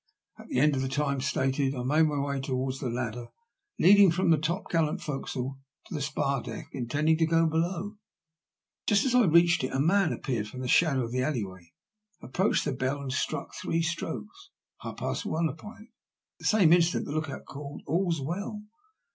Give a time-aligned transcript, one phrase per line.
[0.39, 3.27] At the end of the time stated I made my way towards the ladder
[3.77, 4.41] leading from 116 THE LUST OP HAT2.
[4.41, 7.91] the topgallant fo'c'ele to the spar deck, intending to go below,
[8.79, 11.45] but just as I reached it a man appeared from the shadow of the alley
[11.45, 11.73] way,
[12.19, 14.49] approached the bell, and struck three strokes—
[14.81, 15.87] half past one— upon it.
[15.89, 15.93] At
[16.39, 18.63] the same instant the look out called *' All's well